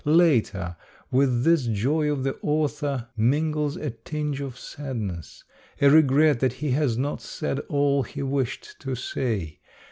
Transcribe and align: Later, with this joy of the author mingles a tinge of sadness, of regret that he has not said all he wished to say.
Later, 0.03 0.77
with 1.11 1.43
this 1.43 1.67
joy 1.67 2.11
of 2.11 2.23
the 2.23 2.35
author 2.41 3.09
mingles 3.15 3.75
a 3.77 3.91
tinge 3.91 4.41
of 4.41 4.57
sadness, 4.57 5.43
of 5.79 5.93
regret 5.93 6.39
that 6.39 6.53
he 6.53 6.71
has 6.71 6.97
not 6.97 7.21
said 7.21 7.59
all 7.69 8.01
he 8.01 8.23
wished 8.23 8.77
to 8.79 8.95
say. 8.95 9.59